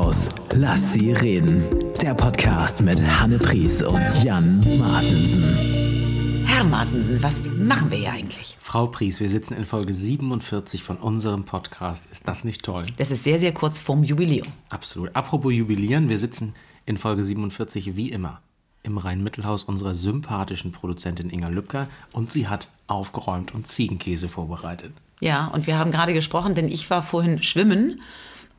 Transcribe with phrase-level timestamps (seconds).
[0.00, 0.28] Mittelhaus.
[0.54, 1.62] Lass sie reden.
[2.00, 6.46] Der Podcast mit Hanne Pries und Jan Martensen.
[6.46, 8.56] Herr Martensen, was machen wir hier eigentlich?
[8.60, 12.06] Frau Pries, wir sitzen in Folge 47 von unserem Podcast.
[12.10, 12.84] Ist das nicht toll?
[12.96, 14.46] Das ist sehr, sehr kurz vorm Jubiläum.
[14.70, 15.14] Absolut.
[15.14, 16.54] Apropos Jubilieren, wir sitzen
[16.86, 18.40] in Folge 47 wie immer
[18.82, 24.92] im Rhein-Mittelhaus unserer sympathischen Produzentin Inga Lübcker und sie hat aufgeräumt und Ziegenkäse vorbereitet.
[25.20, 28.00] Ja, und wir haben gerade gesprochen, denn ich war vorhin schwimmen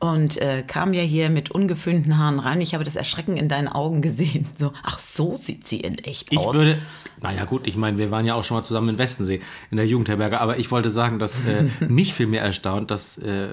[0.02, 2.60] und äh, kam ja hier mit ungeföhnten Haaren rein.
[2.60, 4.46] Ich habe das Erschrecken in deinen Augen gesehen.
[4.58, 6.56] So, ach, so sieht sie in echt Ich aus.
[6.56, 6.76] würde,
[7.20, 9.38] naja gut, ich meine, wir waren ja auch schon mal zusammen in Westensee
[9.70, 13.50] in der Jugendherberge, aber ich wollte sagen, dass äh, mich viel mehr erstaunt, dass äh,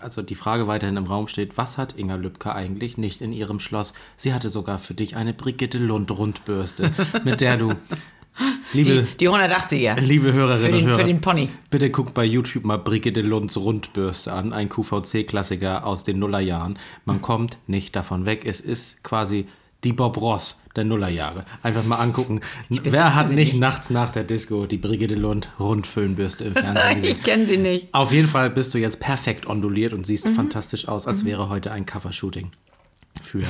[0.00, 3.60] also die Frage weiterhin im Raum steht, was hat Inga Lübcker eigentlich nicht in ihrem
[3.60, 3.94] Schloss?
[4.16, 6.90] Sie hatte sogar für dich eine Brigitte Lund Rundbürste,
[7.22, 7.72] mit der du,
[8.74, 10.00] liebe, die, die 180er.
[10.00, 11.48] liebe Hörerinnen Für den- und Hörer, für den Pony.
[11.70, 16.78] bitte guckt bei YouTube mal Brigitte Lunds Rundbürste an, ein QVC-Klassiker aus den Nullerjahren.
[17.04, 18.42] Man kommt nicht davon weg.
[18.46, 19.46] Es ist quasi
[19.84, 21.44] die Bob Ross der Nullerjahre.
[21.62, 22.40] Einfach mal angucken.
[22.70, 23.58] Wer hat nicht nicht.
[23.60, 27.10] nachts nach der Disco die Brigitte Lund Rundföhnbürste im Fernsehen gesehen?
[27.10, 27.88] Ich kenne sie nicht.
[27.92, 30.34] Auf jeden Fall bist du jetzt perfekt onduliert und siehst Mhm.
[30.34, 32.50] fantastisch aus, als wäre heute ein Covershooting
[33.22, 33.42] für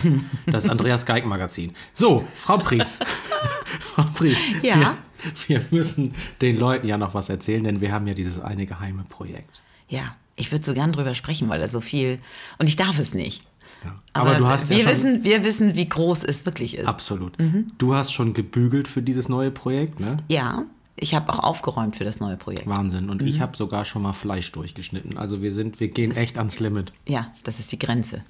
[0.47, 1.73] das Andreas Geig Magazin.
[1.95, 2.99] So, Frau Pries.
[3.81, 4.37] Frau Pries.
[4.63, 4.77] Ja?
[4.81, 4.97] Wir,
[5.47, 9.05] wir müssen den Leuten ja noch was erzählen, denn wir haben ja dieses eine geheime
[9.09, 9.61] Projekt.
[9.89, 12.19] Ja, ich würde so gern drüber sprechen, weil da so viel.
[12.59, 13.45] Und ich darf es nicht.
[13.85, 13.95] Ja.
[14.15, 16.87] Aber, du hast wir ja schon, wissen, wir wissen, wie groß es wirklich ist.
[16.87, 17.39] absolut.
[17.41, 17.73] Mhm.
[17.79, 20.17] Du hast schon gebügelt für dieses neue Projekt, ne?
[20.29, 20.63] Ja,
[20.97, 22.67] ich habe auch aufgeräumt für das neue Projekt.
[22.67, 23.11] Wahnsinn.
[23.11, 23.27] Und Mhm.
[23.27, 25.19] ich habe sogar schon mal Fleisch durchgeschnitten.
[25.19, 26.93] Also wir sind, wir gehen echt ans Limit.
[27.07, 28.23] Ja, das ist die Grenze.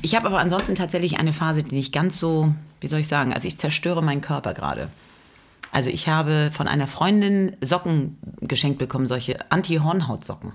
[0.00, 3.34] Ich habe aber ansonsten tatsächlich eine Phase, die nicht ganz so, wie soll ich sagen,
[3.34, 4.88] also ich zerstöre meinen Körper gerade.
[5.74, 10.52] Also ich habe von einer Freundin Socken geschenkt bekommen, solche Anti-Hornhaut-Socken.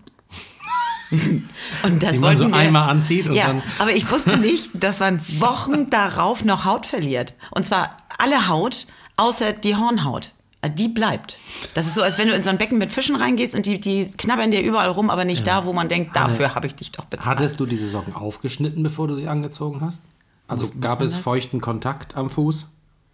[1.84, 4.70] Und das Die man so wir- einmal anzieht und ja, dann- aber ich wusste nicht,
[4.76, 7.34] dass man Wochen darauf noch Haut verliert.
[7.52, 8.86] Und zwar alle Haut,
[9.18, 10.32] außer die Hornhaut.
[10.62, 11.38] Äh, Die bleibt.
[11.74, 13.80] Das ist so, als wenn du in so ein Becken mit Fischen reingehst und die,
[13.82, 16.92] die knabbern dir überall rum, aber nicht da, wo man denkt, dafür habe ich dich
[16.92, 17.28] doch bezahlt.
[17.28, 20.02] Hattest du diese Socken aufgeschnitten, bevor du sie angezogen hast?
[20.48, 22.68] Also muss gab man es feuchten Kontakt am Fuß?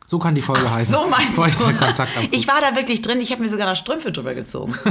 [0.07, 0.93] So kann die Folge Ach, heißen.
[0.93, 2.27] so meinst Feuchter du?
[2.31, 4.75] Ich war da wirklich drin, ich habe mir sogar noch Strümpfe drüber gezogen.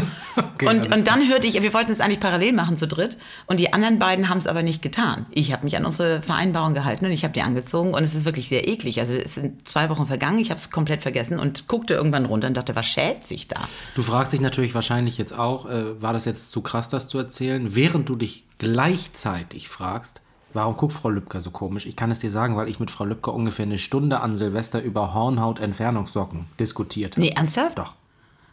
[0.55, 3.59] Okay, und, und dann hörte ich, wir wollten es eigentlich parallel machen zu dritt und
[3.59, 5.27] die anderen beiden haben es aber nicht getan.
[5.33, 8.25] Ich habe mich an unsere Vereinbarung gehalten und ich habe die angezogen und es ist
[8.25, 9.01] wirklich sehr eklig.
[9.01, 12.47] Also es sind zwei Wochen vergangen, ich habe es komplett vergessen und guckte irgendwann runter
[12.47, 13.67] und dachte, was schält sich da?
[13.97, 17.19] Du fragst dich natürlich wahrscheinlich jetzt auch, äh, war das jetzt zu krass, das zu
[17.19, 17.75] erzählen?
[17.75, 20.23] Während du dich gleichzeitig fragst,
[20.55, 21.85] warum guckt Frau Lübcker so komisch?
[21.87, 24.81] Ich kann es dir sagen, weil ich mit Frau Lübcker ungefähr eine Stunde an Silvester
[24.81, 27.21] über Hornhaut-Entfernungssocken diskutiert habe.
[27.21, 27.79] Nee, ernsthaft?
[27.79, 27.95] Doch.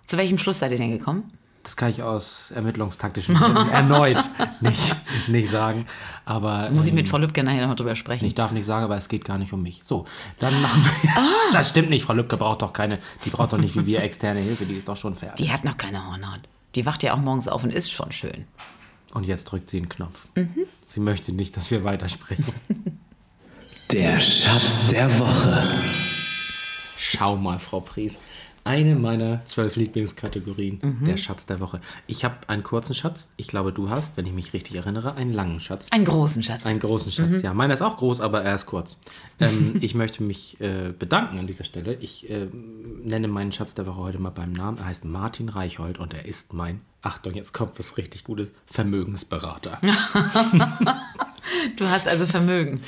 [0.05, 1.31] Zu welchem Schluss seid ihr denn gekommen?
[1.63, 4.17] Das kann ich aus ermittlungstaktischen Gründen erneut
[4.61, 4.95] nicht,
[5.27, 5.85] nicht sagen.
[6.25, 8.25] Aber Muss ich ähm, mit Frau Lübcke nachher noch drüber sprechen.
[8.25, 9.81] Ich darf nicht sagen, aber es geht gar nicht um mich.
[9.83, 10.05] So,
[10.39, 11.09] dann machen wir.
[11.15, 11.27] Ah.
[11.53, 12.05] Das stimmt nicht.
[12.05, 14.87] Frau Lübcke braucht doch keine, die braucht doch nicht wie wir externe Hilfe, die ist
[14.87, 15.45] doch schon fertig.
[15.45, 16.39] Die hat noch keine Hornhaut.
[16.75, 18.47] Die wacht ja auch morgens auf und ist schon schön.
[19.13, 20.27] Und jetzt drückt sie einen Knopf.
[20.35, 20.65] Mhm.
[20.87, 22.53] Sie möchte nicht, dass wir weitersprechen.
[23.91, 25.67] Der Schatz der Woche.
[26.97, 28.15] Schau mal, Frau Pries.
[28.63, 31.05] Eine meiner zwölf Lieblingskategorien, Mhm.
[31.05, 31.81] der Schatz der Woche.
[32.05, 33.31] Ich habe einen kurzen Schatz.
[33.37, 35.87] Ich glaube, du hast, wenn ich mich richtig erinnere, einen langen Schatz.
[35.91, 36.63] Einen großen Schatz.
[36.65, 37.53] Einen großen Schatz, ja.
[37.55, 38.97] Meiner ist auch groß, aber er ist kurz.
[39.39, 41.95] Ähm, ich möchte mich äh, bedanken an dieser Stelle.
[41.95, 42.47] Ich äh,
[43.03, 44.77] nenne meinen Schatz der Woche heute mal beim Namen.
[44.77, 49.79] Er heißt Martin Reichhold und er ist mein, Achtung, jetzt kommt was richtig Gutes, Vermögensberater.
[51.77, 52.81] Du hast also Vermögen.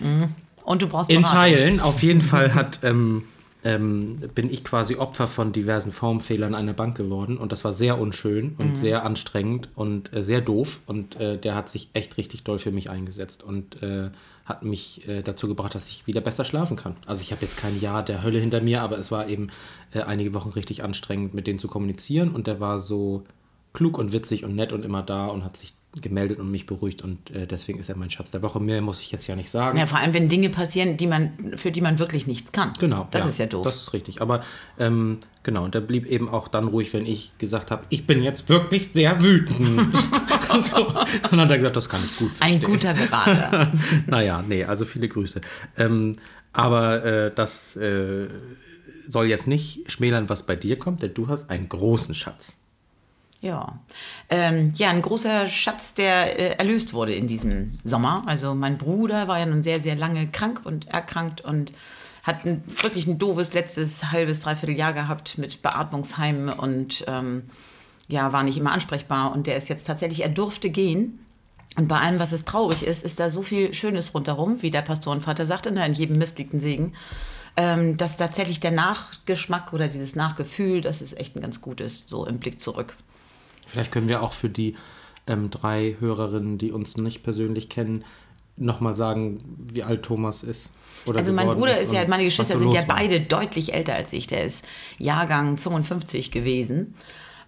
[0.00, 0.34] Mhm.
[0.64, 1.38] Und du brauchst In Beratung.
[1.40, 3.24] Teilen, auf jeden Fall hat, ähm,
[3.64, 7.98] ähm, bin ich quasi Opfer von diversen Formfehlern einer Bank geworden und das war sehr
[7.98, 12.42] unschön und sehr anstrengend und äh, sehr doof und äh, der hat sich echt richtig
[12.42, 14.10] doll für mich eingesetzt und äh,
[14.44, 16.96] hat mich äh, dazu gebracht, dass ich wieder besser schlafen kann.
[17.06, 19.48] Also ich habe jetzt kein Jahr der Hölle hinter mir, aber es war eben
[19.92, 23.22] äh, einige Wochen richtig anstrengend, mit denen zu kommunizieren und der war so
[23.72, 27.02] klug und witzig und nett und immer da und hat sich gemeldet und mich beruhigt
[27.02, 28.58] und äh, deswegen ist er mein Schatz der Woche.
[28.60, 29.76] Mehr muss ich jetzt ja nicht sagen.
[29.76, 32.72] Ja, vor allem, wenn Dinge passieren, die man, für die man wirklich nichts kann.
[32.78, 33.08] Genau.
[33.10, 33.64] Das ist ja doof.
[33.64, 34.22] Das ist richtig.
[34.22, 34.42] Aber
[34.78, 38.22] ähm, genau, und der blieb eben auch dann ruhig, wenn ich gesagt habe, ich bin
[38.22, 39.94] jetzt wirklich sehr wütend.
[40.60, 40.86] so.
[40.86, 40.96] Und
[41.30, 42.70] dann hat er gesagt, das kann ich gut Ein verstehen.
[42.72, 43.72] guter Berater.
[44.06, 45.42] naja, nee, also viele Grüße.
[45.76, 46.14] Ähm,
[46.54, 48.28] aber äh, das äh,
[49.08, 52.56] soll jetzt nicht schmälern, was bei dir kommt, denn du hast einen großen Schatz.
[53.42, 53.80] Ja.
[54.30, 58.22] Ähm, ja, ein großer Schatz, der äh, erlöst wurde in diesem Sommer.
[58.26, 61.72] Also mein Bruder war ja nun sehr, sehr lange krank und erkrankt und
[62.22, 67.50] hat ein, wirklich ein doofes letztes halbes, dreiviertel Jahr gehabt mit Beatmungsheimen und ähm,
[68.06, 69.32] ja, war nicht immer ansprechbar.
[69.32, 71.18] Und der ist jetzt tatsächlich, er durfte gehen
[71.76, 74.82] Und bei allem, was es traurig ist, ist da so viel Schönes rundherum, wie der
[74.82, 76.94] Pastorenvater sagte, ne, in jedem Mist liegt Segen,
[77.56, 82.24] ähm, dass tatsächlich der Nachgeschmack oder dieses Nachgefühl, dass es echt ein ganz gutes, so
[82.24, 82.94] im Blick zurück.
[83.66, 84.76] Vielleicht können wir auch für die
[85.26, 88.04] ähm, drei Hörerinnen, die uns nicht persönlich kennen,
[88.56, 89.38] nochmal sagen,
[89.72, 90.70] wie alt Thomas ist.
[91.06, 94.12] also mein Bruder ist, ist ja, meine Geschwister so sind ja beide deutlich älter als
[94.12, 94.26] ich.
[94.26, 94.64] Der ist
[94.98, 96.94] Jahrgang 55 gewesen.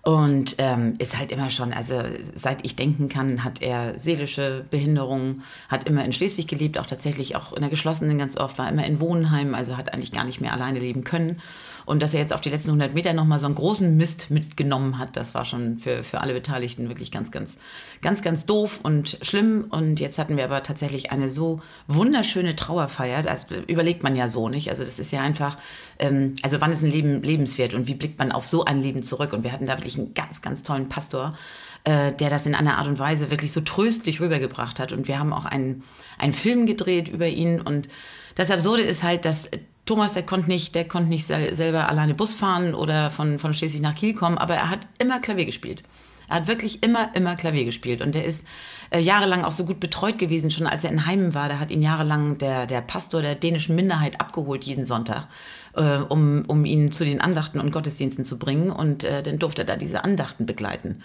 [0.02, 2.02] Und ähm, ist halt immer schon, also
[2.34, 7.36] seit ich denken kann, hat er seelische Behinderungen, hat immer in Schleswig gelebt, auch tatsächlich
[7.36, 10.42] auch in der geschlossenen ganz oft, war immer in Wohnheimen, also hat eigentlich gar nicht
[10.42, 11.40] mehr alleine leben können.
[11.86, 14.98] Und dass er jetzt auf die letzten 100 Meter nochmal so einen großen Mist mitgenommen
[14.98, 17.58] hat, das war schon für, für alle Beteiligten wirklich ganz, ganz,
[18.02, 19.66] ganz, ganz doof und schlimm.
[19.70, 23.22] Und jetzt hatten wir aber tatsächlich eine so wunderschöne Trauerfeier.
[23.22, 24.70] Das überlegt man ja so nicht.
[24.70, 25.56] Also das ist ja einfach,
[25.98, 29.02] ähm, also wann ist ein Leben lebenswert und wie blickt man auf so ein Leben
[29.02, 29.32] zurück?
[29.32, 31.36] Und wir hatten da wirklich einen ganz, ganz tollen Pastor,
[31.84, 34.92] äh, der das in einer Art und Weise wirklich so tröstlich rübergebracht hat.
[34.92, 35.82] Und wir haben auch einen,
[36.18, 37.88] einen Film gedreht über ihn und
[38.36, 39.48] das Absurde ist halt, dass
[39.86, 43.82] Thomas, der konnte nicht, der konnte nicht selber alleine Bus fahren oder von, von Schleswig
[43.82, 45.82] nach Kiel kommen, aber er hat immer Klavier gespielt.
[46.28, 48.00] Er hat wirklich immer, immer Klavier gespielt.
[48.00, 48.46] Und er ist
[48.90, 51.48] äh, jahrelang auch so gut betreut gewesen, schon als er in Heimen war.
[51.48, 55.28] Da hat ihn jahrelang der, der Pastor der dänischen Minderheit abgeholt jeden Sonntag,
[55.74, 58.70] äh, um, um ihn zu den Andachten und Gottesdiensten zu bringen.
[58.70, 61.02] Und äh, dann durfte er da diese Andachten begleiten.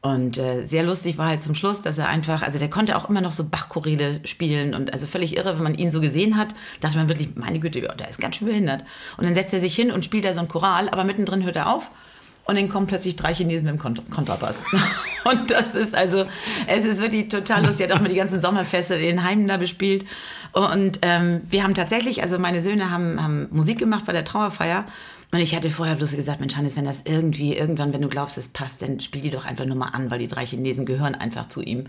[0.00, 3.10] Und äh, sehr lustig war halt zum Schluss, dass er einfach, also der konnte auch
[3.10, 6.54] immer noch so Bachchoräle spielen und also völlig irre, wenn man ihn so gesehen hat,
[6.80, 8.84] dachte man wirklich, meine Güte, der ist ganz schön behindert.
[9.16, 11.56] Und dann setzt er sich hin und spielt da so ein Choral, aber mittendrin hört
[11.56, 11.90] er auf
[12.48, 14.64] und dann kommen plötzlich drei Chinesen mit dem Kont Kontrabass.
[15.24, 16.24] und das ist also,
[16.66, 17.86] es ist wirklich total lustig.
[17.86, 20.06] Er hat auch mal die ganzen Sommerfeste in Heimen da bespielt.
[20.52, 24.86] Und ähm, wir haben tatsächlich, also meine Söhne haben, haben Musik gemacht bei der Trauerfeier.
[25.30, 28.38] Und ich hatte vorher bloß gesagt, Mensch Hannes, wenn das irgendwie, irgendwann, wenn du glaubst,
[28.38, 31.14] es passt, dann spiel die doch einfach nur mal an, weil die drei Chinesen gehören
[31.14, 31.84] einfach zu ihm.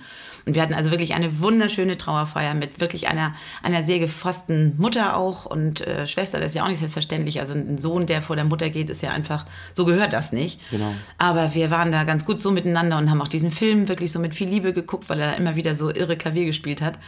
[0.46, 3.34] Und wir hatten also wirklich eine wunderschöne Trauerfeier mit wirklich einer,
[3.64, 7.40] einer sehr gefassten Mutter auch und äh, Schwester, das ist ja auch nicht selbstverständlich.
[7.40, 10.60] Also ein Sohn, der vor der Mutter geht, ist ja einfach, so gehört das nicht.
[10.70, 10.94] Genau.
[11.18, 14.20] Aber wir waren da ganz gut so miteinander und haben auch diesen Film wirklich so
[14.20, 17.00] mit viel Liebe geguckt, weil er immer wieder so irre Klavier gespielt hat.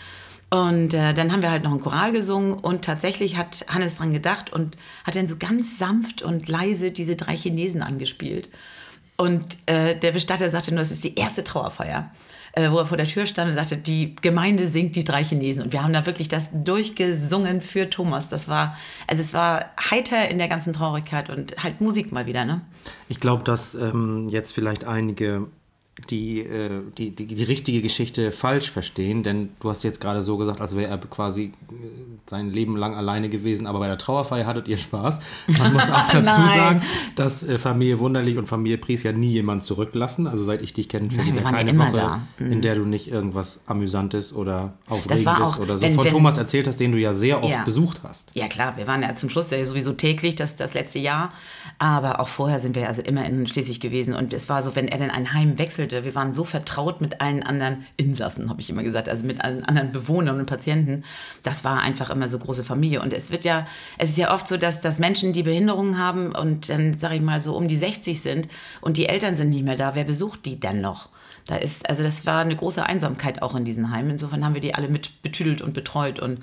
[0.53, 4.11] Und äh, dann haben wir halt noch einen Choral gesungen und tatsächlich hat Hannes dran
[4.11, 4.75] gedacht und
[5.05, 8.49] hat dann so ganz sanft und leise diese drei Chinesen angespielt.
[9.15, 12.11] Und äh, der Bestatter sagte nur, das ist die erste Trauerfeier,
[12.51, 15.63] äh, wo er vor der Tür stand und sagte, die Gemeinde singt die drei Chinesen.
[15.63, 18.27] Und wir haben da wirklich das durchgesungen für Thomas.
[18.27, 18.75] Das war,
[19.07, 22.59] also es war heiter in der ganzen Traurigkeit und halt Musik mal wieder, ne?
[23.07, 25.47] Ich glaube, dass ähm, jetzt vielleicht einige
[26.09, 30.37] die, äh, die, die, die, richtige Geschichte falsch verstehen, denn du hast jetzt gerade so
[30.37, 31.51] gesagt, als wäre er quasi äh,
[32.29, 35.19] sein Leben lang alleine gewesen, aber bei der Trauerfeier hattet ihr Spaß.
[35.47, 36.81] Man muss auch dazu sagen,
[37.15, 40.27] dass äh, Familie Wunderlich und Familie Pries ja nie jemand zurücklassen.
[40.27, 42.51] Also seit ich dich kenne, vergeht ja keine Woche, mhm.
[42.51, 46.67] in der du nicht irgendwas Amüsantes oder Aufregendes oder so wenn, von wenn, Thomas erzählt
[46.67, 47.63] hast, den du ja sehr oft ja.
[47.63, 48.31] besucht hast.
[48.33, 51.33] Ja klar, wir waren ja zum Schluss ja sowieso täglich, das, das letzte Jahr,
[51.79, 54.87] aber auch vorher sind wir also immer in Schleswig gewesen und es war so, wenn
[54.87, 56.05] er dann ein Heim wechselt, wechselte.
[56.05, 59.63] Wir waren so vertraut mit allen anderen Insassen, habe ich immer gesagt, also mit allen
[59.63, 61.03] anderen Bewohnern und Patienten.
[61.43, 63.01] Das war einfach immer so große Familie.
[63.01, 63.67] Und es wird ja,
[63.97, 67.21] es ist ja oft so, dass, dass Menschen, die Behinderungen haben und dann, sage ich
[67.21, 68.47] mal, so um die 60 sind
[68.81, 71.09] und die Eltern sind nicht mehr da, wer besucht die denn noch?
[71.47, 74.11] Da ist, also das war eine große Einsamkeit auch in diesen Heimen.
[74.11, 76.39] Insofern haben wir die alle mit betüdelt und betreut und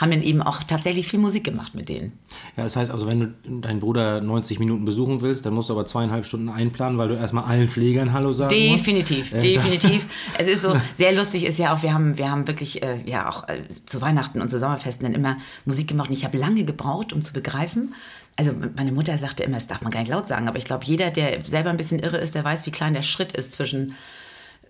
[0.00, 2.12] haben dann eben auch tatsächlich viel Musik gemacht mit denen.
[2.56, 5.74] Ja, das heißt also, wenn du deinen Bruder 90 Minuten besuchen willst, dann musst du
[5.74, 9.44] aber zweieinhalb Stunden einplanen, weil du erstmal allen Pflegern Hallo sagen Definitiv, musst.
[9.44, 10.06] definitiv.
[10.38, 13.28] es ist so, sehr lustig ist ja auch, wir haben, wir haben wirklich, äh, ja
[13.28, 16.64] auch äh, zu Weihnachten und zu Sommerfesten dann immer Musik gemacht und ich habe lange
[16.64, 17.94] gebraucht, um zu begreifen,
[18.36, 20.86] also meine Mutter sagte immer, das darf man gar nicht laut sagen, aber ich glaube,
[20.86, 23.94] jeder, der selber ein bisschen irre ist, der weiß, wie klein der Schritt ist zwischen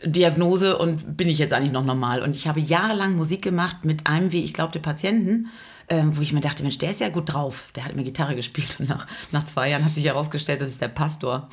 [0.04, 2.22] Diagnose und bin ich jetzt eigentlich noch normal.
[2.22, 5.48] Und ich habe jahrelang Musik gemacht mit einem, wie ich glaubte, Patienten,
[5.88, 7.70] ähm, wo ich mir dachte, Mensch, der ist ja gut drauf.
[7.74, 10.80] Der hat immer Gitarre gespielt und nach, nach zwei Jahren hat sich herausgestellt, das ist
[10.80, 11.48] der Pastor.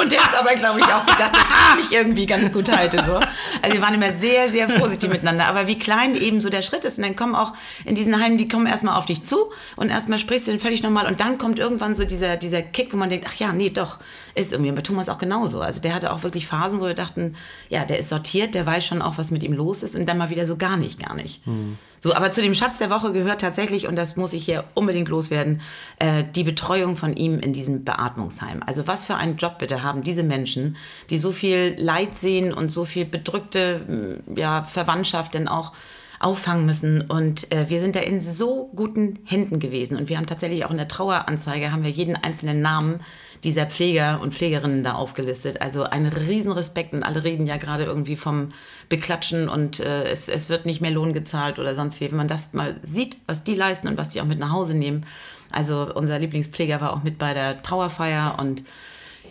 [0.00, 3.04] Und der hat aber, glaube ich, auch gedacht, dass ich mich irgendwie ganz gut halte.
[3.04, 3.14] So.
[3.62, 5.46] Also wir waren immer sehr, sehr vorsichtig miteinander.
[5.46, 6.98] Aber wie klein eben so der Schritt ist.
[6.98, 7.52] Und dann kommen auch
[7.84, 10.82] in diesen Heimen, die kommen erstmal auf dich zu und erstmal sprichst du den völlig
[10.82, 11.06] normal.
[11.06, 13.98] Und dann kommt irgendwann so dieser, dieser Kick, wo man denkt, ach ja, nee, doch,
[14.34, 14.70] ist irgendwie.
[14.70, 15.60] Und bei Thomas auch genauso.
[15.60, 17.36] Also der hatte auch wirklich Phasen, wo wir dachten,
[17.68, 19.96] ja, der ist sortiert, der weiß schon auch, was mit ihm los ist.
[19.96, 21.44] Und dann mal wieder so gar nicht, gar nicht.
[21.46, 21.78] Hm.
[22.02, 25.08] So, aber zu dem Schatz der Woche gehört tatsächlich, und das muss ich hier unbedingt
[25.08, 25.60] loswerden,
[25.98, 28.62] äh, die Betreuung von ihm in diesem Beatmungsheim.
[28.64, 30.76] Also was für einen Job bitte haben diese Menschen,
[31.10, 35.72] die so viel Leid sehen und so viel bedrückte ja, Verwandtschaft denn auch
[36.20, 37.00] auffangen müssen.
[37.00, 39.96] Und äh, wir sind da in so guten Händen gewesen.
[39.96, 43.00] Und wir haben tatsächlich auch in der Traueranzeige haben wir jeden einzelnen Namen
[43.42, 45.62] dieser Pfleger und Pflegerinnen da aufgelistet.
[45.62, 48.52] Also ein Riesenrespekt und alle reden ja gerade irgendwie vom
[48.90, 52.10] Beklatschen und äh, es, es wird nicht mehr Lohn gezahlt oder sonst wie.
[52.10, 54.74] Wenn man das mal sieht, was die leisten und was die auch mit nach Hause
[54.74, 55.06] nehmen.
[55.50, 58.62] Also unser Lieblingspfleger war auch mit bei der Trauerfeier und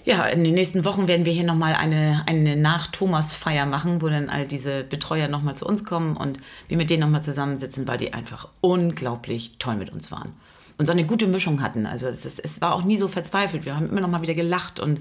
[0.10, 4.28] ja, in den nächsten Wochen werden wir hier nochmal eine, eine Nach-Thomas-Feier machen, wo dann
[4.28, 8.12] all diese Betreuer nochmal zu uns kommen und wir mit denen nochmal zusammensitzen, weil die
[8.12, 10.34] einfach unglaublich toll mit uns waren.
[10.80, 11.86] Und so eine gute Mischung hatten.
[11.86, 13.66] Also es, ist, es war auch nie so verzweifelt.
[13.66, 15.00] Wir haben immer nochmal wieder gelacht und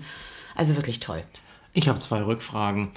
[0.54, 1.24] also wirklich toll.
[1.72, 2.90] Ich habe zwei Rückfragen.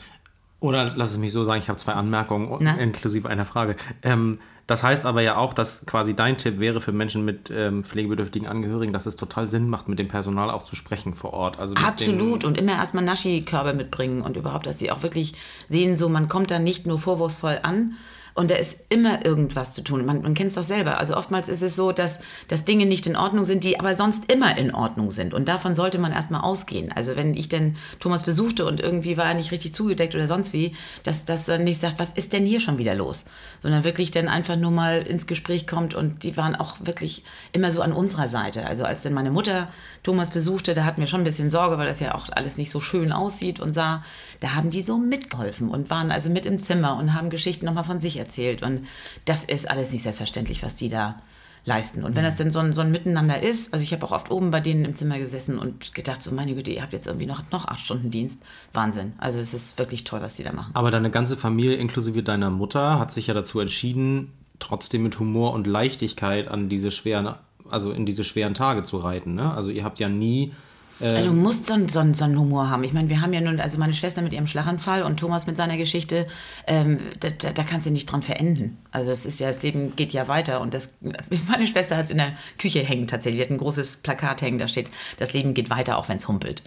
[0.61, 2.75] Oder lass es mich so sagen, ich habe zwei Anmerkungen, Na?
[2.75, 3.75] inklusive einer Frage.
[4.03, 4.37] Ähm,
[4.67, 8.47] das heißt aber ja auch, dass quasi dein Tipp wäre für Menschen mit ähm, pflegebedürftigen
[8.47, 11.59] Angehörigen, dass es total Sinn macht, mit dem Personal auch zu sprechen vor Ort.
[11.59, 12.45] Also Absolut.
[12.45, 15.33] Und immer erstmal Naschi-Körbe mitbringen und überhaupt, dass sie auch wirklich
[15.67, 17.95] sehen, so man kommt da nicht nur vorwurfsvoll an,
[18.33, 20.05] und da ist immer irgendwas zu tun.
[20.05, 20.97] Man, man kennt es doch selber.
[20.97, 24.31] Also oftmals ist es so, dass, dass Dinge nicht in Ordnung sind, die aber sonst
[24.31, 25.33] immer in Ordnung sind.
[25.33, 26.91] Und davon sollte man erstmal ausgehen.
[26.91, 30.53] Also wenn ich denn Thomas besuchte und irgendwie war er nicht richtig zugedeckt oder sonst
[30.53, 33.23] wie, dass das dann nicht sagt, was ist denn hier schon wieder los?
[33.61, 37.69] Sondern wirklich dann einfach nur mal ins Gespräch kommt und die waren auch wirklich immer
[37.71, 38.65] so an unserer Seite.
[38.65, 39.67] Also als dann meine Mutter
[40.03, 42.71] Thomas besuchte, da hatten wir schon ein bisschen Sorge, weil das ja auch alles nicht
[42.71, 44.03] so schön aussieht und sah,
[44.39, 47.83] da haben die so mitgeholfen und waren also mit im Zimmer und haben Geschichten nochmal
[47.83, 48.63] von sich erzählt.
[48.63, 48.87] Und
[49.25, 51.17] das ist alles nicht selbstverständlich, was die da
[51.65, 52.03] leisten.
[52.03, 54.31] Und wenn das denn so ein, so ein Miteinander ist, also ich habe auch oft
[54.31, 57.27] oben bei denen im Zimmer gesessen und gedacht, so meine Güte, ihr habt jetzt irgendwie
[57.27, 58.39] noch, noch acht Stunden Dienst.
[58.73, 59.13] Wahnsinn.
[59.17, 60.71] Also es ist wirklich toll, was die da machen.
[60.73, 65.53] Aber deine ganze Familie, inklusive deiner Mutter, hat sich ja dazu entschieden, trotzdem mit Humor
[65.53, 67.35] und Leichtigkeit an diese schweren,
[67.69, 69.35] also in diese schweren Tage zu reiten.
[69.35, 69.53] Ne?
[69.53, 70.53] Also ihr habt ja nie
[71.03, 72.83] Also du musst so, einen- so, so einen Humor haben.
[72.83, 75.57] Ich meine, wir haben ja nun, also meine Schwester mit ihrem Schlaganfall und Thomas mit
[75.57, 76.27] seiner Geschichte,
[76.67, 78.77] ähm, da, da, da kannst du nicht dran verenden.
[78.91, 80.97] Also es ist ja, das Leben geht ja weiter und das,
[81.47, 83.39] meine Schwester hat es in der Küche hängen tatsächlich.
[83.39, 86.27] Die hat ein großes Plakat hängen, da steht, das Leben geht weiter, auch wenn es
[86.27, 86.61] humpelt.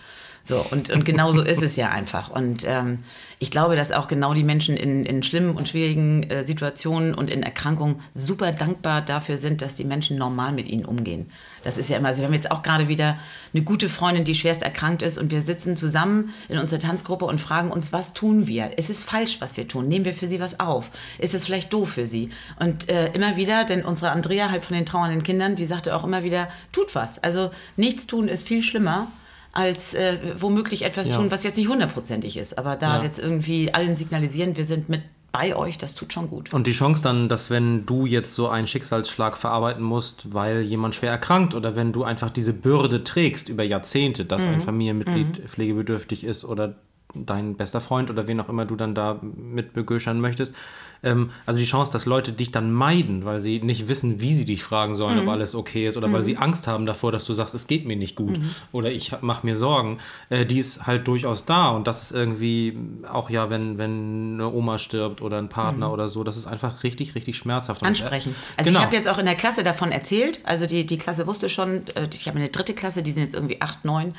[0.46, 2.28] So, und, und genau so ist es ja einfach.
[2.28, 2.98] Und ähm,
[3.38, 7.30] ich glaube, dass auch genau die Menschen in, in schlimmen und schwierigen äh, Situationen und
[7.30, 11.30] in Erkrankungen super dankbar dafür sind, dass die Menschen normal mit ihnen umgehen.
[11.64, 12.20] Das ist ja immer so.
[12.20, 13.16] Wir haben jetzt auch gerade wieder
[13.54, 17.40] eine gute Freundin, die schwerst erkrankt ist und wir sitzen zusammen in unserer Tanzgruppe und
[17.40, 18.76] fragen uns, was tun wir?
[18.76, 19.88] Ist es falsch, was wir tun?
[19.88, 20.90] Nehmen wir für sie was auf?
[21.18, 22.28] Ist es vielleicht doof für sie?
[22.60, 26.04] Und äh, immer wieder, denn unsere Andrea halt von den trauernden Kindern, die sagte auch
[26.04, 27.22] immer wieder, tut was.
[27.22, 29.08] Also nichts tun ist viel schlimmer
[29.54, 31.16] als äh, womöglich etwas Ja.
[31.16, 32.58] tun, was jetzt nicht hundertprozentig ist.
[32.58, 33.02] Aber da Ja.
[33.04, 36.52] jetzt irgendwie allen signalisieren, wir sind mit bei euch, das tut schon gut.
[36.52, 40.94] Und die Chance dann, dass wenn du jetzt so einen Schicksalsschlag verarbeiten musst, weil jemand
[40.94, 46.22] schwer erkrankt oder wenn du einfach diese Bürde trägst über Jahrzehnte, dass ein Familienmitglied pflegebedürftig
[46.22, 46.76] ist oder
[47.14, 50.54] dein bester Freund oder wen auch immer du dann da mit begöschern möchtest.
[51.02, 54.46] Ähm, also die Chance, dass Leute dich dann meiden, weil sie nicht wissen, wie sie
[54.46, 57.34] dich fragen sollen, ob alles okay ist oder weil sie Angst haben davor, dass du
[57.34, 58.40] sagst, es geht mir nicht gut
[58.72, 59.98] oder ich mache mir Sorgen,
[60.30, 62.76] äh, die ist halt durchaus da und das ist irgendwie
[63.10, 66.82] auch ja, wenn, wenn eine Oma stirbt oder ein Partner oder so, das ist einfach
[66.82, 67.82] richtig, richtig schmerzhaft.
[67.82, 68.34] Äh, ansprechen.
[68.56, 68.80] Also genau.
[68.80, 70.40] ich habe jetzt auch in der Klasse davon erzählt.
[70.44, 73.34] Also die, die Klasse wusste schon, äh, ich habe eine dritte Klasse, die sind jetzt
[73.34, 74.14] irgendwie acht, neun.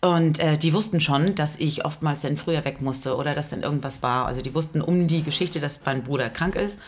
[0.00, 3.62] Und äh, die wussten schon, dass ich oftmals dann früher weg musste oder dass dann
[3.62, 4.26] irgendwas war.
[4.26, 6.78] Also die wussten um die Geschichte, dass mein Bruder krank ist.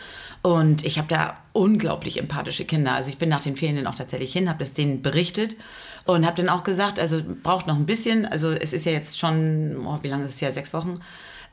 [0.43, 2.93] Und ich habe da unglaublich empathische Kinder.
[2.95, 5.57] Also ich bin nach den Ferien dann auch tatsächlich hin, habe das denen berichtet
[6.05, 8.27] und habe dann auch gesagt, also braucht noch ein bisschen.
[8.27, 10.95] Also es ist ja jetzt schon, oh, wie lange ist es ja, sechs Wochen.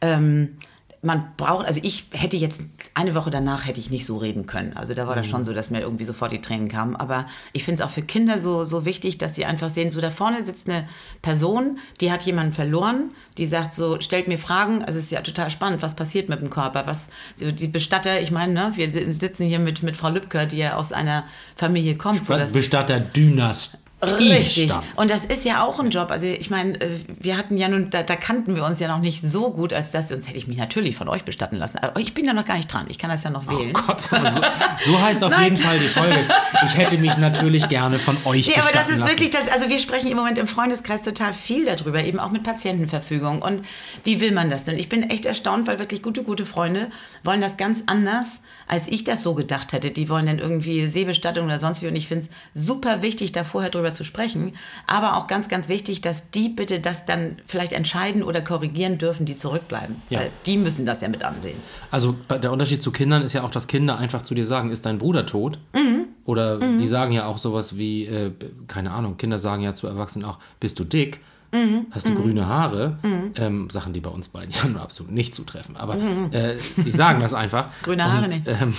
[0.02, 0.58] Ähm,
[1.02, 2.62] man braucht, also ich hätte jetzt
[2.94, 4.76] eine Woche danach hätte ich nicht so reden können.
[4.76, 6.96] Also da war das schon so, dass mir irgendwie sofort die Tränen kamen.
[6.96, 10.02] Aber ich finde es auch für Kinder so, so wichtig, dass sie einfach sehen, so
[10.02, 10.88] da vorne sitzt eine
[11.22, 14.84] Person, die hat jemanden verloren, die sagt so, stellt mir Fragen.
[14.84, 18.32] Also es ist ja total spannend, was passiert mit dem Körper, was die Bestatter, ich
[18.32, 21.26] meine, ne, wir sitzen hier mit, mit Frau Lübcker, die ja aus einer
[21.56, 23.78] Familie kommt, Bestatter Dynastie.
[24.00, 24.72] Richtig.
[24.96, 26.12] Und das ist ja auch ein Job.
[26.12, 29.00] Also ich meine, äh, wir hatten ja nun, da, da kannten wir uns ja noch
[29.00, 31.80] nicht so gut, als das, sonst hätte ich mich natürlich von euch bestatten lassen.
[31.80, 32.86] Aber ich bin ja noch gar nicht dran.
[32.90, 33.74] Ich kann das ja noch wählen.
[33.74, 34.16] Gott, so,
[34.86, 35.46] so heißt auf Nein.
[35.46, 36.20] jeden Fall die Folge.
[36.68, 39.10] Ich hätte mich natürlich gerne von euch Ja, aber das bestatten ist lassen.
[39.10, 42.44] wirklich das, also wir sprechen im Moment im Freundeskreis total viel darüber, eben auch mit
[42.44, 43.42] Patientenverfügung.
[43.42, 43.64] Und
[44.04, 44.78] wie will man das denn?
[44.78, 46.92] Ich bin echt erstaunt, weil wirklich gute, gute Freunde
[47.24, 48.28] wollen das ganz anders,
[48.68, 49.90] als ich das so gedacht hätte.
[49.90, 51.88] Die wollen dann irgendwie Seebestattung oder sonst wie.
[51.88, 54.54] Und ich finde es super wichtig, da vorher drüber zu sprechen.
[54.88, 59.26] Aber auch ganz, ganz wichtig, dass die bitte das dann vielleicht entscheiden oder korrigieren dürfen,
[59.26, 59.96] die zurückbleiben.
[60.10, 60.20] Ja.
[60.20, 61.58] Weil die müssen das ja mit ansehen.
[61.92, 64.72] Also bei- der Unterschied zu Kindern ist ja auch, dass Kinder einfach zu dir sagen,
[64.72, 65.60] ist dein Bruder tot?
[66.26, 68.32] Oder die sagen ja auch sowas wie, äh,
[68.68, 71.22] keine Ahnung, Kinder sagen ja zu Erwachsenen auch, bist du dick?
[71.92, 73.00] Hast du grüne Haare?
[73.36, 75.78] Ähm, Sachen, die bei uns beiden ja nur absolut nicht zutreffen.
[75.78, 75.96] Aber
[76.32, 77.70] äh, die sagen das einfach.
[77.84, 78.42] Grüne Haare nicht.
[78.46, 78.74] Ähm,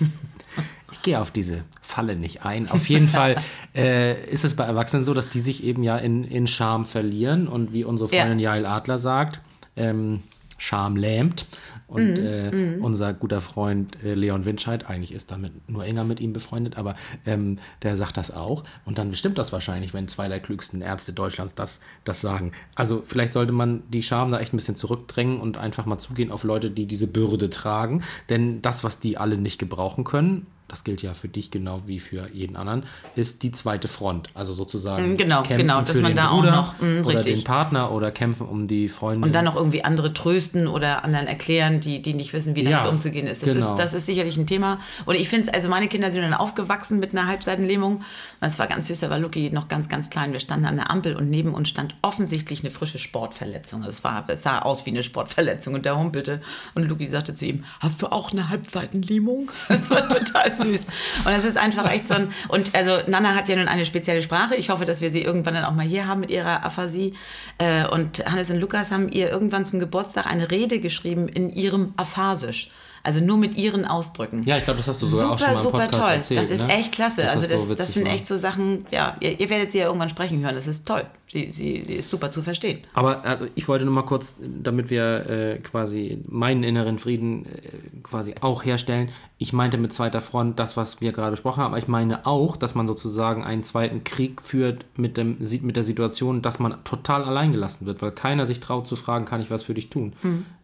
[0.92, 2.70] ich gehe auf diese Falle nicht ein.
[2.70, 3.36] Auf jeden Fall
[3.74, 7.48] äh, ist es bei Erwachsenen so, dass die sich eben ja in, in Scham verlieren
[7.48, 8.54] und wie unsere Freundin Ja.
[8.54, 9.40] Jael Adler sagt,
[9.76, 10.22] ähm,
[10.56, 11.46] Scham lähmt.
[11.92, 16.20] Und Mhm, äh, unser guter Freund äh, Leon Winscheid, eigentlich ist damit nur enger mit
[16.20, 16.94] ihm befreundet, aber
[17.26, 18.64] ähm, der sagt das auch.
[18.84, 22.52] Und dann stimmt das wahrscheinlich, wenn zwei der klügsten Ärzte Deutschlands das, das sagen.
[22.74, 26.30] Also vielleicht sollte man die Scham da echt ein bisschen zurückdrängen und einfach mal zugehen
[26.32, 28.02] auf Leute, die diese Bürde tragen.
[28.30, 31.98] Denn das, was die alle nicht gebrauchen können, das gilt ja für dich genau wie
[31.98, 32.84] für jeden anderen,
[33.14, 34.30] ist die zweite Front.
[34.32, 37.04] Also sozusagen Mm, genau, kämpfen genau, dass für man den da auch Bruder noch, mm,
[37.04, 37.34] oder richtig.
[37.34, 39.22] den Partner oder kämpfen um die Freundin.
[39.22, 42.84] Und dann noch irgendwie andere trösten oder anderen erklären, die, die nicht wissen, wie damit
[42.84, 43.42] Ja, umzugehen ist.
[43.42, 43.72] Das, genau.
[43.72, 43.78] ist.
[43.78, 44.80] das ist sicherlich ein Thema.
[45.04, 47.96] Und ich finde es, also meine Kinder sind dann aufgewachsen mit einer Halbseitenlähmung.
[47.96, 48.02] Und
[48.40, 50.32] das war ganz süß, da war Lucky noch ganz, ganz klein.
[50.32, 53.82] Wir standen an der Ampel und neben uns stand offensichtlich eine frische Sportverletzung.
[53.84, 56.40] Es, war, es sah aus wie eine Sportverletzung und der humpelte.
[56.74, 59.50] Und Lucky sagte zu ihm, hast du auch eine Halbseitenlähmung?
[59.68, 60.80] Das war total süß.
[61.24, 64.22] Und das ist einfach echt so ein, und also Nana hat ja nun eine spezielle
[64.22, 64.54] Sprache.
[64.54, 67.14] Ich hoffe, dass wir sie irgendwann dann auch mal hier haben mit ihrer Aphasie.
[67.58, 71.92] Äh, Und Hannes und Lukas haben ihr irgendwann zum Geburtstag eine Rede geschrieben in ihrem
[71.96, 72.70] Aphasisch.
[73.04, 74.44] Also nur mit ihren Ausdrücken.
[74.44, 76.12] ja, ich glaube, das hast du sogar super, auch schon mal im super Podcast toll.
[76.12, 76.40] erzählt.
[76.40, 76.72] das ist ne?
[76.74, 77.22] echt klasse.
[77.22, 78.12] Dass also das, so das sind war.
[78.12, 80.54] echt so Sachen, ja, ihr, ihr werdet sie ja irgendwann sprechen hören.
[80.54, 81.04] Das ist toll.
[81.32, 82.80] Sie, sie, sie ist super zu verstehen.
[82.92, 87.60] Aber also ich wollte nur mal kurz, damit wir äh, quasi meinen inneren Frieden äh,
[88.02, 89.08] quasi auch herstellen.
[89.38, 92.58] Ich meinte mit zweiter Front das, was wir gerade besprochen haben, aber ich meine auch,
[92.58, 97.24] dass man sozusagen einen zweiten Krieg führt mit, dem, mit der Situation, dass man total
[97.24, 100.12] allein gelassen wird, weil keiner sich traut zu fragen, kann ich was für dich tun?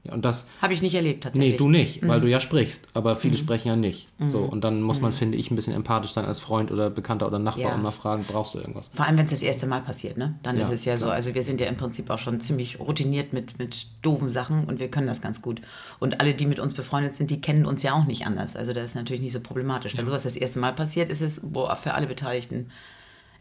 [0.05, 1.53] Ja, und das, Habe ich nicht erlebt, tatsächlich.
[1.53, 2.09] nee, du nicht, Mhm.
[2.09, 4.09] weil du ja sprichst, aber viele sprechen ja nicht.
[4.29, 7.27] So, und dann muss man, finde ich, ein bisschen empathisch sein als Freund oder Bekannter
[7.27, 7.75] oder Nachbar Ja.
[7.75, 8.91] und mal fragen, brauchst du irgendwas?
[8.95, 10.37] Vor allem, wenn es das erste Mal passiert, ne?
[10.43, 11.09] Dann Ja, ist es ja so.
[11.09, 14.81] Also wir sind ja im Prinzip auch schon ziemlich routiniert mit, mit doofen Sachen und
[14.81, 15.61] wir können das ganz gut.
[15.99, 18.57] Und alle, die mit uns befreundet sind, die kennen uns ja auch nicht anders.
[18.57, 19.97] Also das ist natürlich nicht so problematisch.
[19.97, 22.71] Wenn sowas das erste Mal passiert, ist es boah, für alle Beteiligten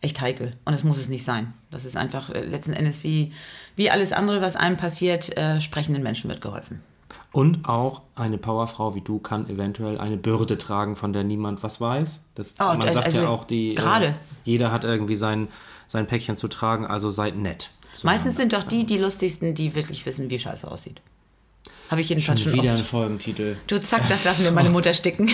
[0.02, 0.54] echt heikel.
[0.66, 1.54] Und das muss es nicht sein.
[1.72, 3.32] Das ist einfach äh, letzten Endes wie,
[3.76, 6.82] wie alles andere, was einem passiert, äh, sprechenden Menschen wird geholfen.
[7.32, 11.82] Und auch eine Powerfrau wie du kann eventuell eine Bürde tragen, von der niemand was
[11.82, 12.20] weiß.
[12.36, 14.08] Das, Oh, man sagt also ja auch, die, gerade.
[14.08, 14.14] Äh,
[14.44, 15.50] jeder hat irgendwie sein,
[15.88, 17.70] sein Päckchen zu tragen, also seid nett.
[18.04, 21.02] Meistens sind doch die die lustigsten, die wirklich wissen, wie Scheiße aussieht.
[21.90, 22.82] Habe ich jedenfalls Schon schon wieder oft.
[22.82, 23.56] ein Folgentitel.
[23.68, 25.32] Du zack, das lassen wir meine Mutter sticken.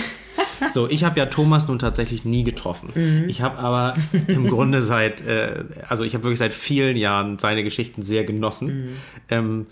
[0.72, 2.90] So, ich habe ja Thomas nun tatsächlich nie getroffen.
[2.94, 3.28] Mhm.
[3.28, 3.96] Ich habe aber
[4.28, 8.68] im Grunde seit, äh, also ich habe wirklich seit vielen Jahren seine Geschichten sehr genossen.
[8.86, 8.96] Mhm.
[9.30, 9.66] Ähm,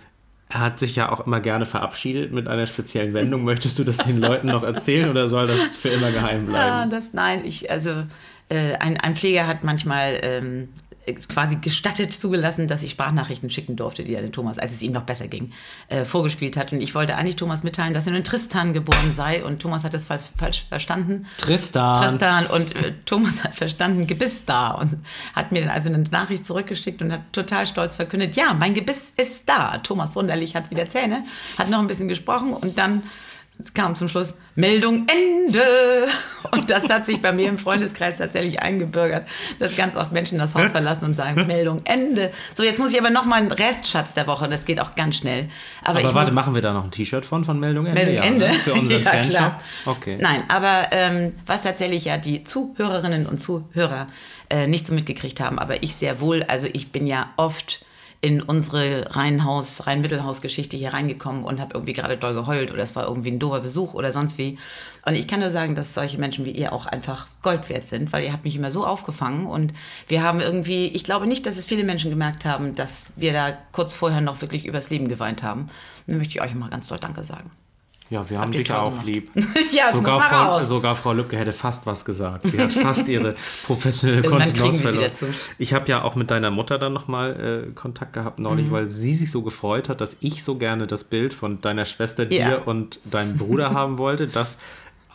[0.48, 3.44] er hat sich ja auch immer gerne verabschiedet mit einer speziellen Wendung.
[3.44, 6.90] Möchtest du das den Leuten noch erzählen oder soll das für immer geheim Ja, bleiben?
[6.90, 8.02] das, nein, ich, also
[8.52, 10.68] äh, ein, ein Pfleger hat manchmal ähm,
[11.28, 14.92] quasi gestattet zugelassen, dass ich Sprachnachrichten schicken durfte, die er den Thomas, als es ihm
[14.92, 15.52] noch besser ging,
[15.88, 16.72] äh, vorgespielt hat.
[16.72, 19.42] Und ich wollte eigentlich Thomas mitteilen, dass er in Tristan geboren sei.
[19.44, 21.26] Und Thomas hat das falsch, falsch verstanden.
[21.38, 21.94] Tristan.
[21.94, 24.98] Tristan und äh, Thomas hat verstanden, Gebiss da und
[25.34, 29.12] hat mir dann also eine Nachricht zurückgeschickt und hat total stolz verkündet, ja, mein Gebiss
[29.16, 29.78] ist da.
[29.78, 31.24] Thomas Wunderlich hat wieder Zähne,
[31.58, 33.02] hat noch ein bisschen gesprochen und dann
[33.74, 35.62] kam zum Schluss Meldung Ende.
[36.50, 39.26] Und das hat sich bei mir im Freundeskreis tatsächlich eingebürgert,
[39.58, 42.32] dass ganz oft Menschen das Haus verlassen und sagen Meldung Ende.
[42.54, 45.16] So, jetzt muss ich aber noch mal einen Restschatz der Woche, das geht auch ganz
[45.16, 45.48] schnell.
[45.82, 48.04] Aber, Aber ich warte, machen wir da noch ein T-Shirt von, von Meldung Ende?
[48.04, 48.46] Meldung ja, Ende.
[48.48, 48.54] Ne?
[48.54, 49.30] Für unseren Ja, Fanshop?
[49.30, 49.60] klar.
[49.86, 50.18] Okay.
[50.20, 54.08] Nein, aber ähm, was tatsächlich ja die Zuhörerinnen und Zuhörer
[54.50, 57.84] äh, nicht so mitgekriegt haben, aber ich sehr wohl, also ich bin ja oft
[58.24, 63.06] in unsere Reihenhaus, Rhein-Mittelhaus-Geschichte hier reingekommen und habe irgendwie gerade doll geheult oder es war
[63.08, 64.58] irgendwie ein doofer Besuch oder sonst wie.
[65.04, 68.12] Und ich kann nur sagen, dass solche Menschen wie ihr auch einfach Gold wert sind,
[68.12, 69.72] weil ihr habt mich immer so aufgefangen und
[70.06, 73.58] wir haben irgendwie, ich glaube nicht, dass es viele Menschen gemerkt haben, dass wir da
[73.72, 75.62] kurz vorher noch wirklich übers Leben geweint haben.
[75.62, 75.70] Und
[76.06, 77.50] dann möchte ich euch mal ganz doll Danke sagen.
[78.12, 79.06] Ja, wir haben dich auch gemacht.
[79.06, 79.30] lieb.
[79.72, 80.68] Ja, das sogar, muss Frau, raus.
[80.68, 82.46] sogar Frau Lübcke hätte fast was gesagt.
[82.46, 83.34] Sie hat fast ihre
[83.66, 85.10] professionelle Kontenance verloren.
[85.58, 88.70] Ich habe ja auch mit deiner Mutter dann nochmal äh, Kontakt gehabt neulich, Mhm.
[88.72, 92.30] weil sie sich so gefreut hat, dass ich so gerne das Bild von deiner Schwester,
[92.30, 92.48] Ja.
[92.48, 94.58] dir und deinem Bruder haben wollte, das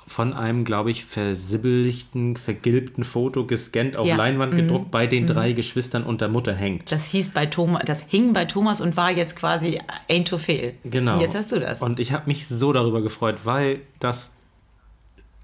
[0.08, 4.13] von einem, glaube ich, versibbeligten, vergilbten Foto gescannt auf Ja.
[4.13, 4.17] Mhm.
[4.17, 6.91] Leinwand gedruckt bei den drei Geschwistern und der Mutter hängt.
[6.91, 10.74] Das hieß bei Thomas, das hing bei Thomas und war jetzt quasi ain't to fail.
[10.86, 11.15] Genau.
[11.15, 11.82] Und jetzt hast du das.
[11.82, 14.32] Und ich habe mich so darüber gefreut, weil das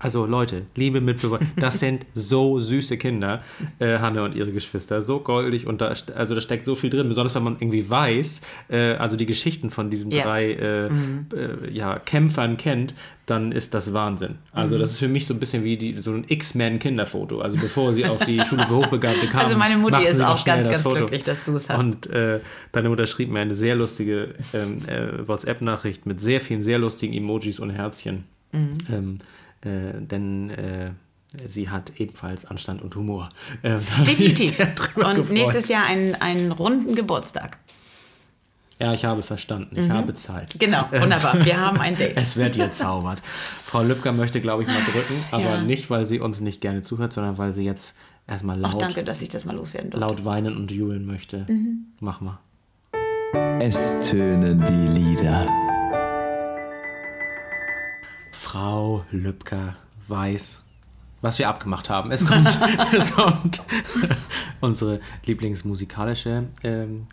[0.04, 3.42] Also Leute, liebe Mitbewohner, das sind so süße Kinder,
[3.80, 7.08] äh, Hanne und ihre Geschwister, so goldig und da, also da steckt so viel drin,
[7.08, 10.24] besonders wenn man irgendwie weiß, äh, also die Geschichten von diesen Ja.
[10.24, 10.90] drei äh, äh,
[11.72, 12.94] ja, Kämpfern kennt,
[13.26, 14.36] dann ist das Wahnsinn.
[14.52, 17.40] Also das ist für mich so ein bisschen wie die, so ein X-Men-Kinderfoto.
[17.40, 19.46] Also bevor sie auf die Schule für Hochbegabte kamen.
[19.46, 20.98] Also meine Mutti ist auch ganz, ganz Foto.
[20.98, 21.80] glücklich, dass du es hast.
[21.80, 22.42] Und äh,
[22.74, 27.14] deine Mutter schrieb mir eine sehr lustige ähm, äh, WhatsApp-Nachricht mit sehr vielen sehr lustigen
[27.14, 28.26] Emojis und Herzchen.
[28.52, 28.78] Mhm.
[28.92, 29.18] Ähm,
[29.66, 30.92] äh, denn äh,
[31.48, 33.30] sie hat ebenfalls Anstand und Humor.
[33.64, 34.60] Ähm, Definitiv.
[34.60, 34.76] Und
[35.16, 35.30] gefreut.
[35.32, 37.58] nächstes Jahr einen, einen runden Geburtstag.
[38.80, 39.78] Ja, ich habe verstanden.
[39.80, 40.56] Ich habe Zeit.
[40.60, 41.46] Genau, wunderbar.
[41.46, 42.18] Wir haben ein Date.
[42.22, 43.22] Es wird ihr zaubert.
[43.64, 45.62] Frau Lübcker möchte, glaube ich, mal drücken, aber Ja.
[45.62, 47.96] nicht, weil sie uns nicht gerne zuhört, sondern weil sie jetzt
[48.28, 50.06] erstmal Ach, laut, danke, dass ich das mal loswerden durfte.
[50.08, 51.46] laut weinen und jubeln möchte.
[51.48, 51.86] Mhm.
[52.00, 52.40] Mach mal.
[53.60, 55.63] Es tönen die Lieder.
[58.34, 59.76] Frau Lübcker
[60.08, 60.62] weiß,
[61.22, 62.12] was wir abgemacht haben.
[62.12, 62.60] Es kommt,
[62.94, 63.62] es kommt
[64.60, 67.04] unsere lieblingsmusikalische, ähm,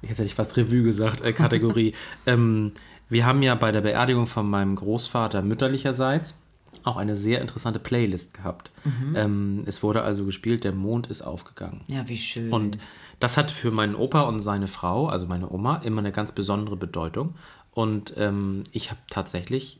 [0.00, 1.94] jetzt hätte ich fast Revue gesagt, äh, Kategorie.
[2.26, 2.72] ähm,
[3.08, 6.38] wir haben ja bei der Beerdigung von meinem Großvater mütterlicherseits
[6.84, 8.70] auch eine sehr interessante Playlist gehabt.
[9.14, 11.82] Ähm, es wurde also gespielt, der Mond ist aufgegangen.
[11.88, 12.52] Ja, wie schön.
[12.52, 12.78] Und
[13.18, 16.76] das hat für meinen Opa und seine Frau, also meine Oma, immer eine ganz besondere
[16.76, 17.34] Bedeutung.
[17.72, 19.79] Und ähm, ich habe tatsächlich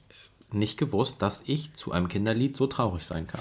[0.54, 3.40] nicht gewusst, dass ich zu einem Kinderlied so traurig sein kann.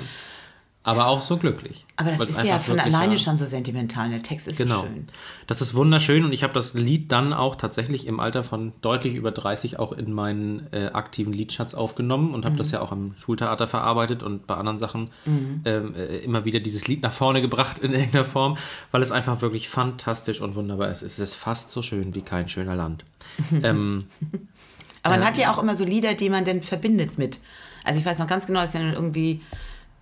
[0.81, 1.85] Aber auch so glücklich.
[1.97, 4.09] Aber das ist ja von alleine schon so sentimental.
[4.09, 4.81] Der Text ist Genau.
[4.81, 5.07] so schön.
[5.45, 9.13] Das ist wunderschön und ich habe das Lied dann auch tatsächlich im Alter von deutlich
[9.13, 13.13] über 30 auch in meinen äh, aktiven Liedschatz aufgenommen und habe das ja auch im
[13.19, 17.79] Schultheater verarbeitet und bei anderen Sachen ähm, äh, immer wieder dieses Lied nach vorne gebracht
[17.79, 18.57] in irgendeiner Form,
[18.91, 21.01] weil es einfach wirklich fantastisch und wunderbar ist.
[21.01, 23.03] Es ist fast so schön wie kein schöner Land.
[23.63, 24.05] ähm,
[25.03, 27.39] Aber man hat ja auch immer so Lieder, die man dann verbindet mit.
[27.83, 29.41] Also ich weiß noch ganz genau, das ist ja nun irgendwie